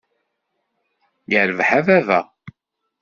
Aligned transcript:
Yirbeḥ 1.31 1.69
a 1.79 1.81
baba! 1.85 2.19